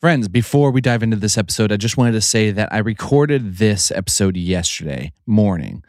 [0.00, 3.56] Friends, before we dive into this episode, I just wanted to say that I recorded
[3.56, 5.82] this episode yesterday morning.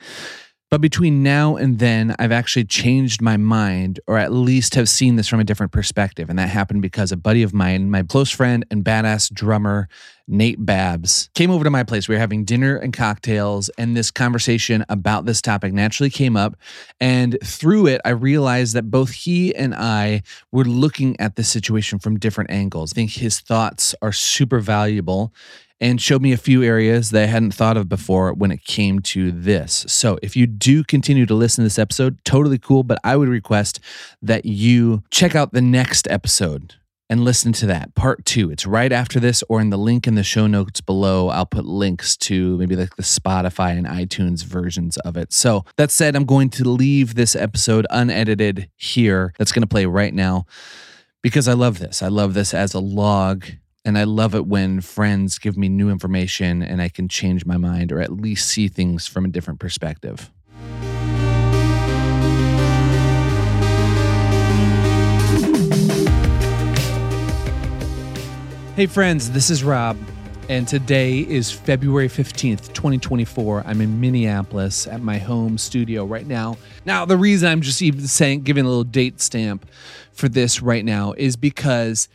[0.69, 5.15] But between now and then, I've actually changed my mind, or at least have seen
[5.15, 6.29] this from a different perspective.
[6.29, 9.89] And that happened because a buddy of mine, my close friend and badass drummer,
[10.27, 12.07] Nate Babs, came over to my place.
[12.07, 16.55] We were having dinner and cocktails, and this conversation about this topic naturally came up.
[17.01, 21.97] And through it, I realized that both he and I were looking at the situation
[21.97, 22.93] from different angles.
[22.93, 25.33] I think his thoughts are super valuable
[25.81, 28.99] and showed me a few areas that I hadn't thought of before when it came
[28.99, 29.85] to this.
[29.87, 33.29] So, if you do continue to listen to this episode, totally cool, but I would
[33.29, 33.79] request
[34.21, 36.75] that you check out the next episode
[37.09, 38.51] and listen to that part two.
[38.51, 41.29] It's right after this, or in the link in the show notes below.
[41.29, 45.33] I'll put links to maybe like the Spotify and iTunes versions of it.
[45.33, 49.33] So, that said, I'm going to leave this episode unedited here.
[49.37, 50.45] That's going to play right now
[51.21, 52.01] because I love this.
[52.01, 53.45] I love this as a log
[53.85, 57.57] and I love it when friends give me new information and I can change my
[57.57, 60.29] mind or at least see things from a different perspective.
[68.75, 69.97] Hey, friends, this is Rob,
[70.47, 73.63] and today is February 15th, 2024.
[73.65, 76.57] I'm in Minneapolis at my home studio right now.
[76.85, 79.69] Now, the reason I'm just even saying, giving a little date stamp
[80.13, 82.07] for this right now is because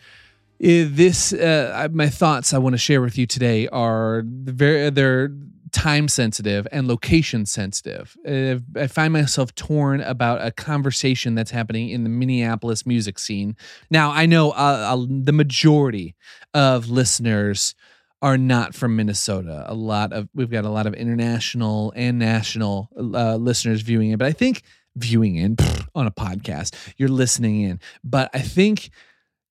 [0.58, 5.30] this uh, my thoughts I want to share with you today are very they're
[5.74, 8.16] time sensitive and location sensitive.
[8.27, 13.56] Uh, I find myself torn about a conversation that's happening in the Minneapolis music scene.
[13.91, 16.14] Now I know uh, uh, the majority
[16.55, 17.75] of listeners
[18.22, 19.64] are not from Minnesota.
[19.66, 24.19] A lot of we've got a lot of international and national uh, listeners viewing it,
[24.19, 24.62] but I think
[24.97, 25.56] viewing in
[25.94, 27.80] on a podcast, you're listening in.
[28.05, 28.91] But I think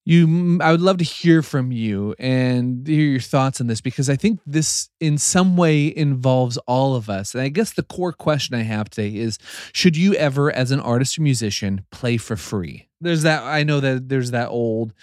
[0.06, 4.10] you i would love to hear from you and hear your thoughts on this because
[4.10, 7.34] i think this in some way involves all of us.
[7.34, 9.38] And i guess the core question i have today is
[9.74, 12.88] should you ever as an artist or musician play for free?
[13.00, 14.94] There's that i know that there's that old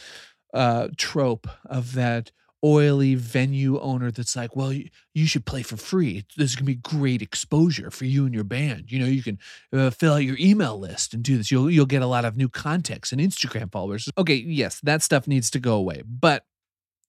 [0.52, 2.32] uh trope of that
[2.64, 6.24] oily venue owner that's like, well, you, you should play for free.
[6.36, 8.90] This is going to be great exposure for you and your band.
[8.92, 9.38] You know, you can
[9.72, 11.50] uh, fill out your email list and do this.
[11.50, 14.08] You'll you'll get a lot of new contacts and Instagram followers.
[14.18, 16.02] Okay, yes, that stuff needs to go away.
[16.06, 16.44] But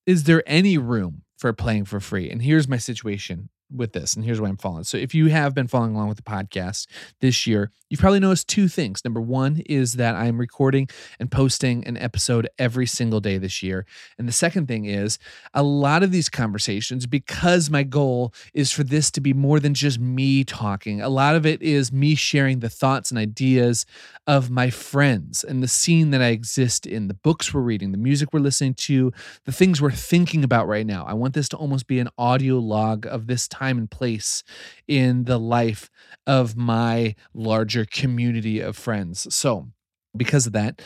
[0.06, 2.30] is there any room for playing for free?
[2.30, 4.84] And here's my situation with this, and here's why I'm following.
[4.84, 6.86] So, if you have been following along with the podcast
[7.20, 9.04] this year, you've probably noticed two things.
[9.04, 10.88] Number one is that I'm recording
[11.18, 13.86] and posting an episode every single day this year.
[14.18, 15.18] And the second thing is
[15.54, 19.74] a lot of these conversations, because my goal is for this to be more than
[19.74, 23.86] just me talking, a lot of it is me sharing the thoughts and ideas
[24.26, 27.98] of my friends and the scene that I exist in, the books we're reading, the
[27.98, 29.12] music we're listening to,
[29.44, 31.04] the things we're thinking about right now.
[31.06, 34.42] I want this to almost be an audio log of this time time and place
[34.88, 35.88] in the life
[36.26, 39.32] of my larger community of friends.
[39.34, 39.68] So,
[40.16, 40.82] because of that,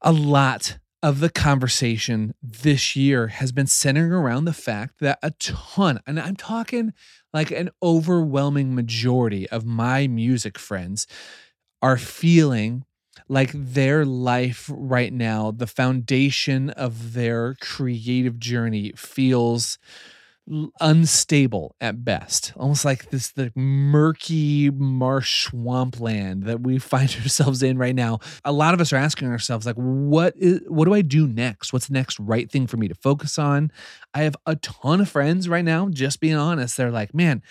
[0.00, 5.30] a lot of the conversation this year has been centering around the fact that a
[5.32, 6.92] ton, and I'm talking
[7.32, 11.06] like an overwhelming majority of my music friends
[11.82, 12.84] are feeling
[13.28, 19.78] like their life right now, the foundation of their creative journey feels
[20.80, 27.78] unstable at best almost like this the murky marsh swampland that we find ourselves in
[27.78, 31.02] right now a lot of us are asking ourselves like what is what do i
[31.02, 33.70] do next what's the next right thing for me to focus on
[34.12, 37.42] i have a ton of friends right now just being honest they're like man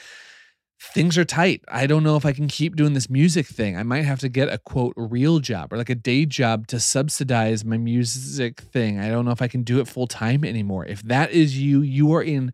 [0.81, 1.61] things are tight.
[1.67, 3.77] I don't know if I can keep doing this music thing.
[3.77, 6.79] I might have to get a quote real job or like a day job to
[6.79, 8.99] subsidize my music thing.
[8.99, 10.85] I don't know if I can do it full time anymore.
[10.85, 12.53] If that is you, you are in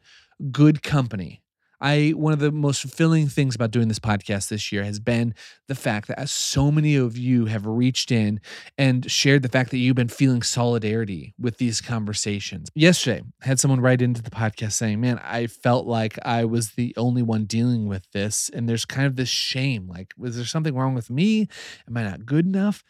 [0.51, 1.41] good company.
[1.81, 5.33] I one of the most fulfilling things about doing this podcast this year has been
[5.67, 8.39] the fact that so many of you have reached in
[8.77, 12.69] and shared the fact that you've been feeling solidarity with these conversations.
[12.75, 16.71] Yesterday, I had someone write into the podcast saying, "Man, I felt like I was
[16.71, 20.45] the only one dealing with this and there's kind of this shame like was there
[20.45, 21.47] something wrong with me?
[21.87, 22.83] Am I not good enough?"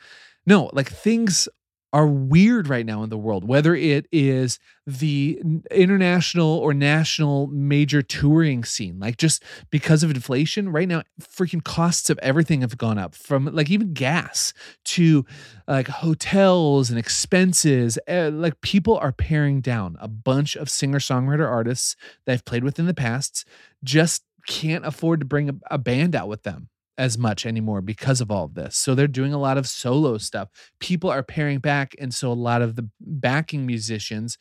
[0.45, 1.49] No, like things
[1.95, 8.01] are weird right now in the world, whether it is the international or national major
[8.01, 12.97] touring scene, like just because of inflation right now, freaking costs of everything have gone
[12.97, 14.53] up from like even gas
[14.83, 15.25] to
[15.69, 17.97] like hotels and expenses.
[18.09, 19.95] Uh, like people are paring down.
[20.01, 21.95] A bunch of singer songwriter artists
[22.25, 23.47] that I've played with in the past
[23.85, 28.21] just can't afford to bring a, a band out with them as much anymore because
[28.21, 28.77] of all of this.
[28.77, 30.49] So they're doing a lot of solo stuff.
[30.79, 31.95] People are pairing back.
[31.99, 34.37] And so a lot of the backing musicians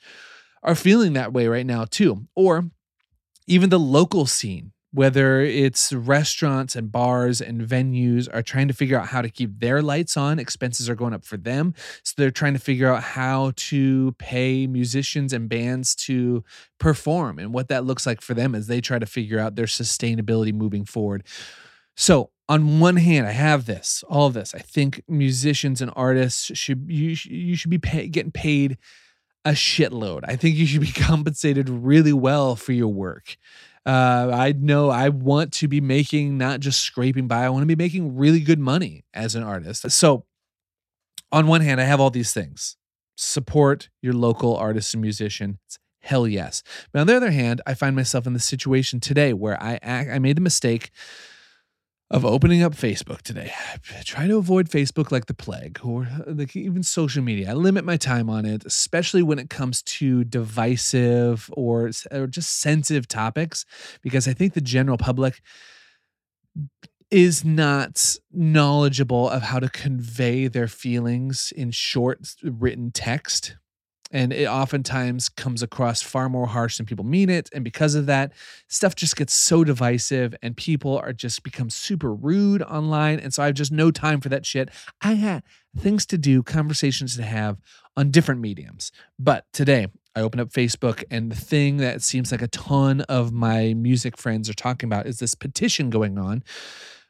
[0.62, 2.26] are feeling that way right now too.
[2.34, 2.70] Or
[3.46, 8.98] even the local scene, whether it's restaurants and bars and venues are trying to figure
[8.98, 11.74] out how to keep their lights on, expenses are going up for them.
[12.04, 16.44] So they're trying to figure out how to pay musicians and bands to
[16.78, 19.66] perform and what that looks like for them as they try to figure out their
[19.66, 21.24] sustainability moving forward.
[21.96, 24.54] So, on one hand, I have this, all of this.
[24.54, 28.78] I think musicians and artists should you you should be pay, getting paid
[29.44, 30.22] a shitload.
[30.24, 33.36] I think you should be compensated really well for your work.
[33.86, 37.44] Uh, I know I want to be making not just scraping by.
[37.44, 39.90] I want to be making really good money as an artist.
[39.90, 40.24] So,
[41.30, 42.76] on one hand, I have all these things.
[43.16, 45.58] Support your local artist and musician.
[46.00, 46.62] Hell yes.
[46.92, 50.10] But on the other hand, I find myself in the situation today where I act,
[50.10, 50.90] I made the mistake
[52.14, 53.52] of opening up Facebook today.
[53.98, 57.50] I try to avoid Facebook like the plague or uh, like even social media.
[57.50, 62.60] I limit my time on it, especially when it comes to divisive or, or just
[62.60, 63.66] sensitive topics,
[64.00, 65.42] because I think the general public
[67.10, 73.56] is not knowledgeable of how to convey their feelings in short written text
[74.14, 77.50] and it oftentimes comes across far more harsh than people mean it.
[77.52, 78.32] And because of that
[78.68, 83.18] stuff just gets so divisive and people are just become super rude online.
[83.18, 84.70] And so i have just no time for that shit.
[85.02, 85.42] I had
[85.76, 87.58] things to do conversations to have
[87.96, 88.92] on different mediums.
[89.18, 93.32] But today i open up facebook and the thing that seems like a ton of
[93.32, 96.44] my music friends are talking about is this petition going on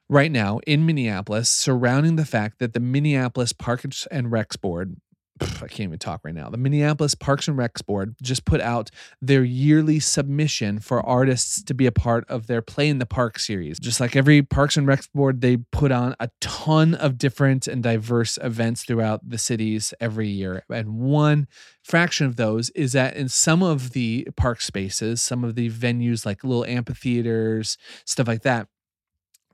[0.09, 4.97] right now in Minneapolis surrounding the fact that the Minneapolis Parks and Recs Board
[5.41, 6.49] I can't even talk right now.
[6.49, 8.91] The Minneapolis Parks and Recs Board just put out
[9.21, 13.41] their yearly submission for artists to be a part of their Play in the Park
[13.41, 13.81] series.
[13.81, 17.83] Just like every Parks and Recs Board, they put on a ton of different and
[17.83, 20.65] diverse events throughout the cities every year.
[20.71, 21.49] And one
[21.83, 26.25] fraction of those is that in some of the park spaces, some of the venues
[26.25, 28.69] like little amphitheaters, stuff like that,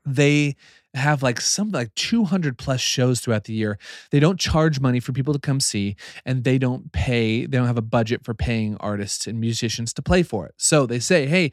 [0.05, 0.55] they
[0.93, 3.77] have like some like 200 plus shows throughout the year.
[4.11, 5.95] They don't charge money for people to come see
[6.25, 10.01] and they don't pay, they don't have a budget for paying artists and musicians to
[10.01, 10.55] play for it.
[10.57, 11.51] So they say, hey,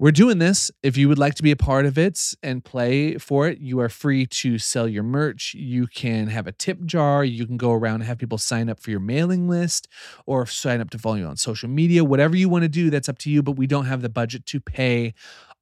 [0.00, 0.70] we're doing this.
[0.82, 3.80] If you would like to be a part of it and play for it, you
[3.80, 5.52] are free to sell your merch.
[5.52, 7.22] You can have a tip jar.
[7.22, 9.88] You can go around and have people sign up for your mailing list
[10.24, 12.02] or sign up to follow you on social media.
[12.02, 13.42] Whatever you want to do, that's up to you.
[13.42, 15.12] But we don't have the budget to pay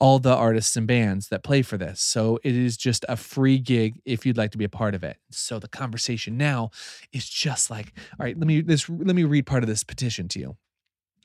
[0.01, 2.01] all the artists and bands that play for this.
[2.01, 5.03] So it is just a free gig if you'd like to be a part of
[5.03, 5.17] it.
[5.31, 6.71] So the conversation now
[7.13, 10.29] is just like, all right, let me this let me read part of this petition
[10.29, 10.57] to you.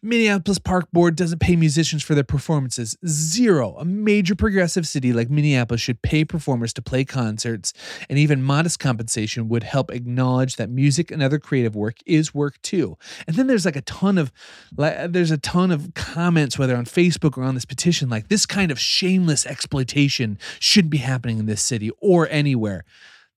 [0.06, 2.98] Minneapolis Park Board doesn't pay musicians for their performances.
[3.08, 3.78] Zero.
[3.78, 7.72] A major progressive city like Minneapolis should pay performers to play concerts,
[8.10, 12.62] and even modest compensation would help acknowledge that music and other creative work is work
[12.62, 12.98] too.
[13.28, 14.34] And then there's like a ton of
[14.76, 18.46] like there's a ton of comments whether on Facebook or on this petition like this
[18.46, 22.84] kind of shameless exploitation shouldn't be happening in this city or anywhere.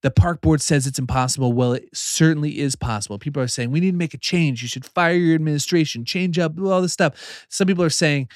[0.02, 1.52] The park board says it's impossible.
[1.52, 3.18] Well, it certainly is possible.
[3.18, 4.62] People are saying we need to make a change.
[4.62, 7.46] You should fire your administration, change up all this stuff.
[7.48, 8.28] Some people are saying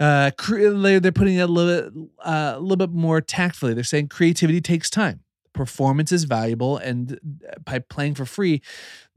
[0.00, 3.74] uh, they're putting it a little bit, uh, a little bit more tactfully.
[3.74, 5.20] They're saying creativity takes time.
[5.52, 7.18] Performance is valuable, and
[7.48, 8.62] uh, by playing for free,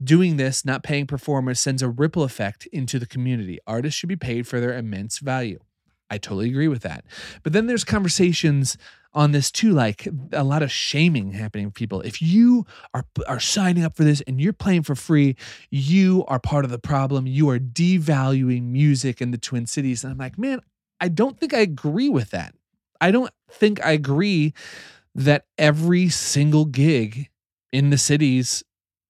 [0.02, 3.60] doing this, not paying performers, sends a ripple effect into the community.
[3.64, 5.60] Artists should be paid for their immense value.
[6.12, 7.06] I totally agree with that.
[7.42, 8.76] But then there's conversations
[9.14, 12.02] on this too like a lot of shaming happening for people.
[12.02, 15.36] If you are are signing up for this and you're playing for free
[15.70, 17.26] you are part of the problem.
[17.26, 20.04] You are devaluing music in the twin cities.
[20.04, 20.60] And i'm like man
[21.00, 22.54] i don't think i agree with that.
[23.00, 24.52] I don't think i agree
[25.14, 27.30] that every single gig
[27.72, 28.62] in the cities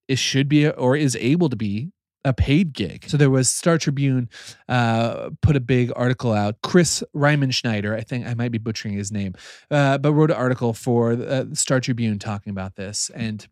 [0.07, 1.91] is should be or is able to be
[2.25, 3.05] a paid gig.
[3.09, 4.29] So there was Star Tribune
[4.69, 6.61] uh, put a big article out.
[6.61, 9.33] Chris Riemenschneider, I think I might be butchering his name,
[9.69, 13.47] uh, but wrote an article for uh, Star Tribune talking about this and.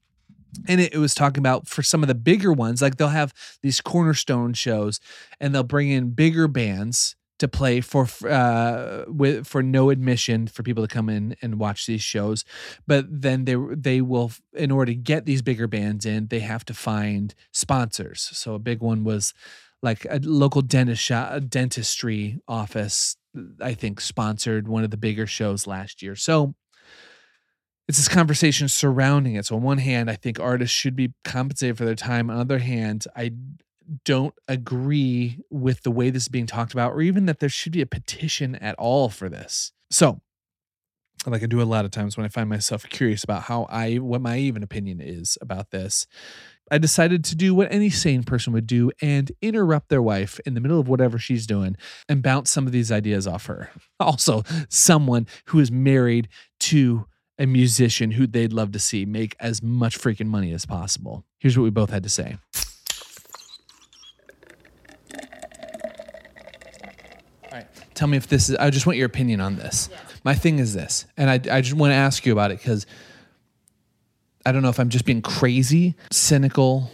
[0.67, 3.79] And it was talking about for some of the bigger ones, like they'll have these
[3.79, 4.99] cornerstone shows
[5.39, 10.61] and they'll bring in bigger bands to play for uh with for no admission for
[10.61, 12.45] people to come in and watch these shows.
[12.87, 16.63] But then they they will in order to get these bigger bands in they have
[16.65, 18.29] to find sponsors.
[18.33, 19.33] So a big one was
[19.81, 23.17] like a local dentist shop, a dentistry office
[23.61, 26.15] i think sponsored one of the bigger shows last year.
[26.15, 26.53] So
[27.87, 29.47] it's this conversation surrounding it.
[29.47, 32.29] So on one hand i think artists should be compensated for their time.
[32.29, 33.31] On the other hand i
[34.05, 37.71] don't agree with the way this is being talked about, or even that there should
[37.71, 39.71] be a petition at all for this.
[39.89, 40.21] So,
[41.25, 43.95] like I do a lot of times when I find myself curious about how I,
[43.95, 46.07] what my even opinion is about this,
[46.71, 50.53] I decided to do what any sane person would do and interrupt their wife in
[50.53, 51.75] the middle of whatever she's doing
[52.07, 53.69] and bounce some of these ideas off her.
[53.99, 56.27] Also, someone who is married
[56.59, 57.05] to
[57.37, 61.23] a musician who they'd love to see make as much freaking money as possible.
[61.39, 62.37] Here's what we both had to say.
[67.51, 67.67] All right.
[67.93, 69.89] Tell me if this is, I just want your opinion on this.
[70.23, 72.85] My thing is this, and I, I just want to ask you about it because
[74.45, 76.89] I don't know if I'm just being crazy, cynical,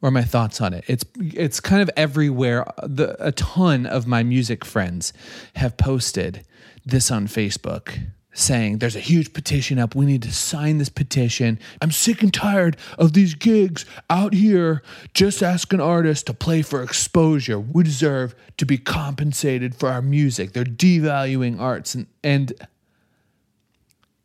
[0.00, 0.84] or my thoughts on it.
[0.86, 2.66] It's it's kind of everywhere.
[2.68, 5.12] Uh, the, a ton of my music friends
[5.56, 6.46] have posted
[6.86, 7.98] this on Facebook
[8.38, 9.94] saying there's a huge petition up.
[9.94, 11.58] We need to sign this petition.
[11.82, 14.82] I'm sick and tired of these gigs out here
[15.14, 17.58] just asking artists to play for exposure.
[17.58, 20.52] We deserve to be compensated for our music.
[20.52, 22.52] They're devaluing arts and and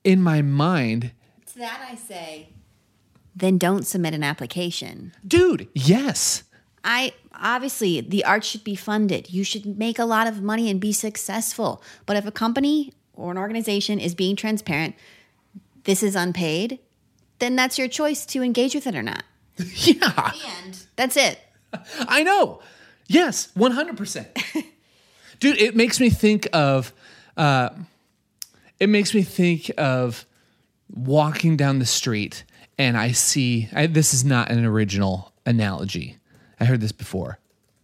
[0.03, 1.11] in my mind,
[1.53, 2.49] To that I say,
[3.35, 5.13] then don't submit an application.
[5.25, 6.43] dude, yes.
[6.83, 9.31] I obviously the art should be funded.
[9.31, 11.81] You should make a lot of money and be successful.
[12.05, 14.95] But if a company or an organization is being transparent,
[15.83, 16.79] this is unpaid,
[17.39, 19.23] then that's your choice to engage with it or not.
[19.75, 20.31] Yeah.
[20.63, 21.39] And that's it.
[21.99, 22.61] I know.
[23.07, 24.65] Yes, 100%.
[25.39, 26.93] Dude, it makes me think of
[27.35, 27.69] uh
[28.79, 30.25] it makes me think of
[30.89, 32.43] walking down the street
[32.77, 36.17] and I see I, this is not an original analogy.
[36.59, 37.39] I heard this before.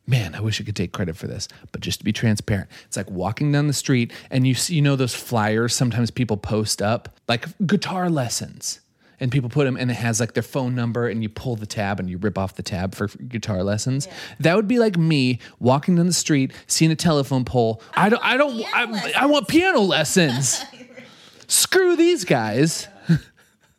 [0.09, 2.97] Man, I wish I could take credit for this, but just to be transparent, it's
[2.97, 6.81] like walking down the street and you see, you know those flyers sometimes people post
[6.81, 8.79] up like guitar lessons
[9.19, 11.67] and people put them and it has like their phone number and you pull the
[11.67, 14.07] tab and you rip off the tab for guitar lessons.
[14.39, 17.79] That would be like me walking down the street, seeing a telephone pole.
[17.93, 20.63] I don't I don't I, I want piano lessons.
[21.47, 22.87] Screw these guys.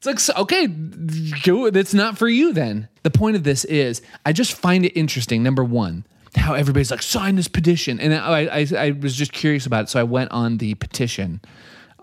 [0.02, 2.88] It's like, okay, go, it's not for you then.
[3.02, 5.42] The point of this is, I just find it interesting.
[5.42, 6.06] Number one,
[6.37, 8.00] how everybody's like, sign this petition.
[8.00, 9.88] And I, I, I was just curious about it.
[9.88, 11.40] So I went on the petition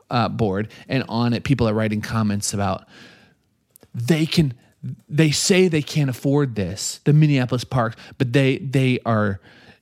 [0.10, 2.86] uh, board, and on it, people are writing comments about
[3.94, 4.54] they can,
[5.10, 9.40] they say they can't afford this, the Minneapolis parks, but they, they are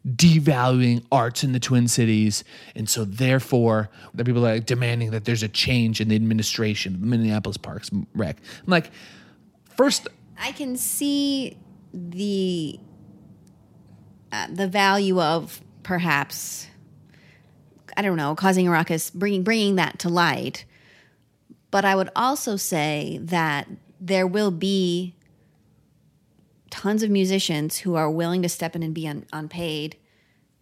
[0.07, 2.43] devaluing arts in the Twin Cities.
[2.75, 6.93] And so therefore, the people are like demanding that there's a change in the administration
[6.93, 8.37] of the Minneapolis Parks Rec.
[8.37, 8.91] I'm like,
[9.75, 10.07] first,
[10.39, 11.57] I can see
[11.93, 12.79] the
[14.31, 16.67] uh, the value of perhaps
[17.97, 20.65] I don't know causing a ruckus, bringing bringing that to light.
[21.71, 23.67] But I would also say that
[23.99, 25.15] there will be
[26.69, 29.97] tons of musicians who are willing to step in and be un- unpaid.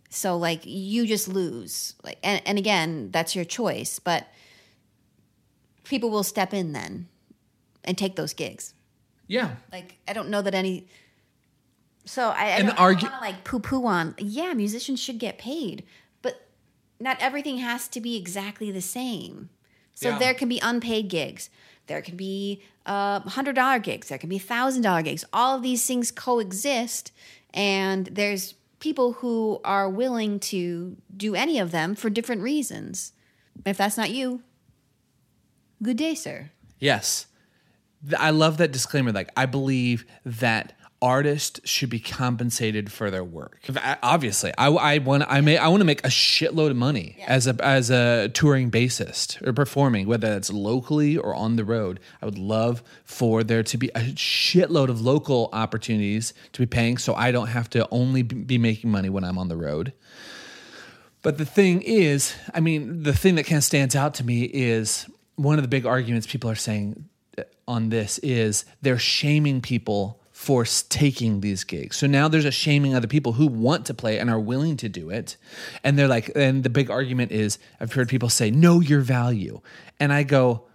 [0.10, 1.96] So like you just lose.
[2.04, 4.28] Like and, and again, that's your choice, but
[5.84, 7.08] people will step in then
[7.84, 8.74] and take those gigs.
[9.28, 9.56] yeah.
[9.72, 10.88] Like I don't know that any.
[12.06, 14.16] So I, I And don't, argue- want to like poo poo on.
[14.18, 15.84] Yeah, musicians should get paid,
[16.22, 16.48] but
[17.00, 19.50] not everything has to be exactly the same.
[19.96, 20.20] So Yeah.
[20.20, 21.50] there can be unpaid gigs.
[21.88, 24.10] There can be uh, hundred dollar gigs.
[24.10, 25.24] There can be thousand dollar gigs.
[25.32, 27.12] All of these things coexist,
[27.54, 33.14] and there's people who are willing to do any of them for different reasons.
[33.66, 34.42] If that's not you,
[35.82, 36.52] good day, sir.
[36.80, 37.28] Yes.
[38.18, 39.12] I love that disclaimer.
[39.14, 43.60] Like, I believe that artists should be compensated for their work.
[43.76, 47.18] I- Obviously, I, I want I may I want to make a shitload of money
[47.28, 52.00] as a as a touring bassist or performing, whether it's locally or on the road.
[52.22, 56.98] I would love for there to be a shitload of local opportunities to be paying,
[56.98, 59.92] so I don't have to only be be making money when I'm on the road.
[61.22, 64.44] But the thing is, I mean, the thing that kind of stands out to me
[64.44, 65.06] is
[65.36, 67.06] one of the big arguments people are saying
[67.38, 71.96] uh, on this is they're shaming people for taking these gigs.
[71.96, 74.76] So now there's a shaming of the people who want to play and are willing
[74.76, 75.38] to do it.
[75.86, 79.62] And they're like, and the big argument is I've heard people say, know your value.
[80.02, 80.66] And I go,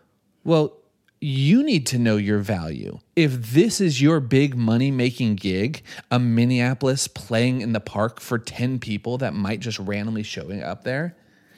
[0.43, 0.79] well,
[1.21, 3.01] you need to know your value.
[3.15, 8.39] If this is your big money making gig, a Minneapolis playing in the park for
[8.39, 11.15] 10 people that might just randomly showing up there,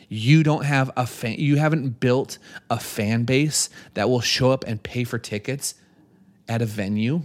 [0.09, 2.39] you don't have a fan you haven't built
[2.71, 5.77] a fan base that will show up and pay for tickets
[6.49, 7.25] at a venue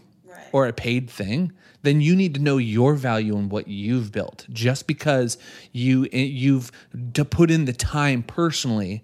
[0.55, 4.45] or a paid thing, then you need to know your value and what you've built.
[4.53, 5.37] Just because
[5.73, 6.71] you eh, you've
[7.13, 9.03] to put in the time personally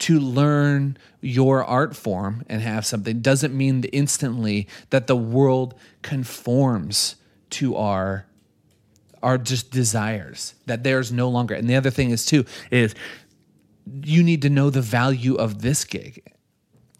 [0.00, 5.74] to learn your art form and have something doesn't mean that instantly that the world
[6.02, 7.16] conforms
[7.48, 8.26] to our
[9.22, 12.94] our just desires that there's no longer and the other thing is too is
[14.02, 16.22] you need to know the value of this gig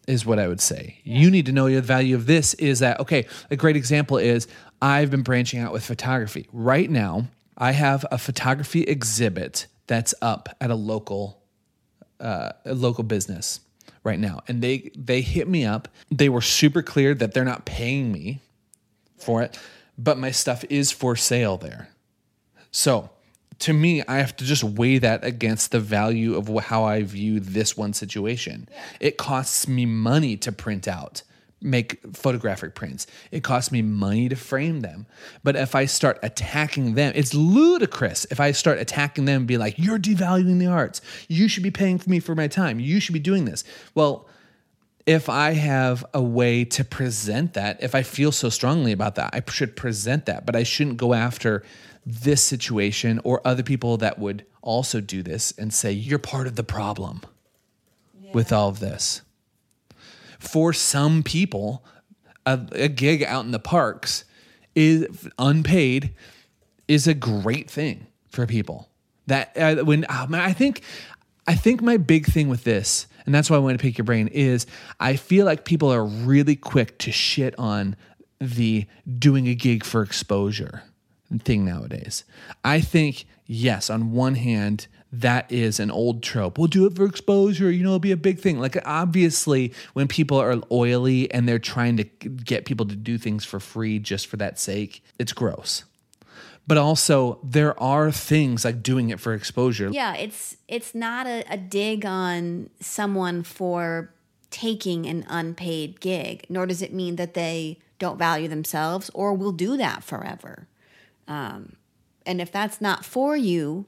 [0.06, 0.98] is what I would say.
[1.04, 4.48] You need to know the value of this is that, okay, a great example is
[4.82, 6.48] I've been branching out with photography.
[6.52, 11.38] Right now, I have a photography exhibit that's up at a local
[12.20, 13.60] uh, a local business
[14.04, 15.88] right now, and they they hit me up.
[16.10, 18.40] They were super clear that they're not paying me
[19.18, 19.58] for it,
[19.98, 21.88] but my stuff is for sale there.
[22.70, 23.10] So
[23.60, 27.40] to me, I have to just weigh that against the value of how I view
[27.40, 28.68] this one situation.
[29.00, 31.22] It costs me money to print out,
[31.60, 33.06] make photographic prints.
[33.30, 35.06] It costs me money to frame them.
[35.44, 39.58] But if I start attacking them, it's ludicrous if I start attacking them and be
[39.58, 41.02] like, you're devaluing the arts.
[41.28, 42.80] You should be paying for me for my time.
[42.80, 43.62] You should be doing this.
[43.94, 44.26] Well,
[45.04, 49.34] if I have a way to present that, if I feel so strongly about that,
[49.34, 51.62] I should present that, but I shouldn't go after
[52.04, 56.56] this situation or other people that would also do this and say, you're part of
[56.56, 57.20] the problem
[58.20, 58.30] yeah.
[58.32, 59.22] with all of this.
[60.38, 61.84] For some people,
[62.46, 64.24] a, a gig out in the parks
[64.74, 66.14] is unpaid
[66.88, 68.88] is a great thing for people.
[69.26, 70.82] That uh, when oh man, I think
[71.46, 74.04] I think my big thing with this, and that's why I want to pick your
[74.04, 74.66] brain, is
[74.98, 77.96] I feel like people are really quick to shit on
[78.40, 78.86] the
[79.18, 80.82] doing a gig for exposure
[81.38, 82.24] thing nowadays.
[82.64, 86.58] I think, yes, on one hand, that is an old trope.
[86.58, 88.58] We'll do it for exposure, you know, it'll be a big thing.
[88.58, 93.44] Like, obviously, when people are oily and they're trying to get people to do things
[93.44, 95.84] for free just for that sake, it's gross.
[96.66, 99.88] But also, there are things like doing it for exposure.
[99.90, 104.12] Yeah, it's it's not a, a dig on someone for
[104.50, 109.52] taking an unpaid gig, nor does it mean that they don't value themselves or will
[109.52, 110.68] do that forever.
[111.30, 111.76] Um,
[112.26, 113.86] and if that's not for you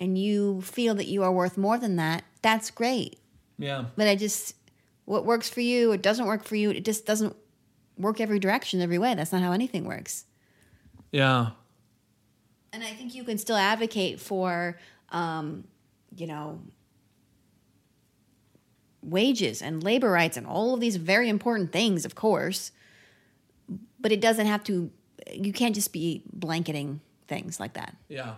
[0.00, 3.20] and you feel that you are worth more than that, that's great.
[3.58, 3.84] Yeah.
[3.96, 4.56] But I just,
[5.04, 6.70] what works for you, it doesn't work for you.
[6.70, 7.36] It just doesn't
[7.96, 9.14] work every direction, every way.
[9.14, 10.24] That's not how anything works.
[11.12, 11.50] Yeah.
[12.72, 14.78] And I think you can still advocate for,
[15.10, 15.64] um,
[16.16, 16.60] you know,
[19.02, 22.72] wages and labor rights and all of these very important things, of course.
[24.00, 24.90] But it doesn't have to
[25.34, 27.96] you can't just be blanketing things like that.
[28.08, 28.34] Yeah.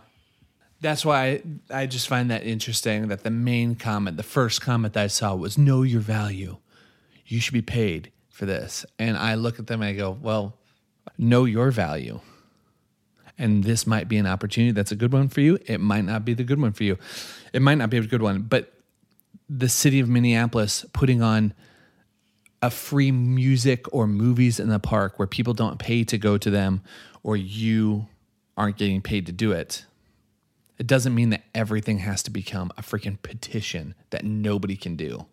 [0.80, 1.24] That's why
[1.70, 5.06] I, I just find that interesting that the main comment, the first comment that I
[5.06, 6.56] saw was know your value.
[7.24, 8.84] You should be paid for this.
[8.98, 10.58] And I look at them and I go, well,
[11.16, 12.20] know your value.
[13.38, 15.58] And this might be an opportunity that's a good one for you.
[15.66, 16.98] It might not be the good one for you.
[17.52, 18.42] It might not be a good one.
[18.42, 18.72] But
[19.48, 21.54] the city of Minneapolis putting on
[22.62, 26.48] a free music or movies in the park where people don't pay to go to
[26.48, 26.80] them
[27.22, 28.06] or you
[28.56, 29.84] aren't getting paid to do it,
[30.78, 35.26] it doesn't mean that everything has to become a freaking petition that nobody can do.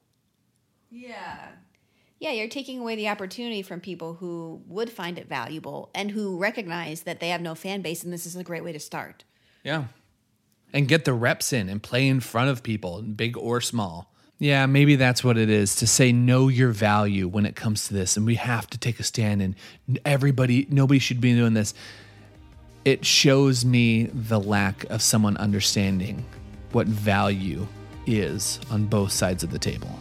[0.89, 1.37] Yeah.
[2.19, 6.37] Yeah, you're taking away the opportunity from people who would find it valuable and who
[6.37, 9.23] recognize that they have no fan base and this is a great way to start.
[9.63, 9.85] Yeah.
[10.73, 14.13] And get the reps in and play in front of people, big or small.
[14.41, 17.93] Yeah, maybe that's what it is to say know your value when it comes to
[17.93, 18.15] this.
[18.15, 19.56] And we have to take a stand, and
[20.06, 21.73] everybody, nobody should be doing this.
[22.86, 26.25] It shows me the lack of someone understanding
[26.71, 27.67] what value
[28.08, 29.99] is on both sides of the table.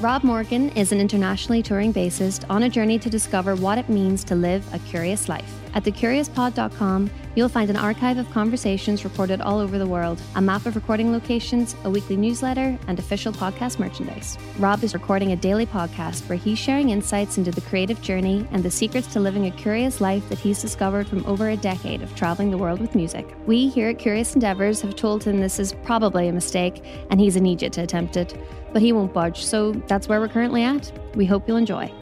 [0.00, 4.22] Rob Morgan is an internationally touring bassist on a journey to discover what it means
[4.22, 5.52] to live a curious life.
[5.74, 10.66] At thecuriouspod.com, you'll find an archive of conversations recorded all over the world, a map
[10.66, 14.38] of recording locations, a weekly newsletter, and official podcast merchandise.
[14.60, 18.62] Rob is recording a daily podcast where he's sharing insights into the creative journey and
[18.62, 22.14] the secrets to living a curious life that he's discovered from over a decade of
[22.14, 23.34] traveling the world with music.
[23.46, 27.34] We here at Curious Endeavors have told him this is probably a mistake, and he's
[27.34, 28.40] an idiot to attempt it
[28.72, 30.92] but he won't budge, so that's where we're currently at.
[31.14, 31.92] We hope you'll enjoy.